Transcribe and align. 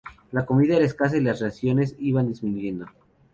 La 0.31 0.47
comida 0.47 0.77
era 0.77 0.85
escasa 0.87 1.17
y 1.17 1.21
las 1.21 1.41
raciones 1.41 1.95
iban 1.99 2.27
disminuyendo. 2.27 2.87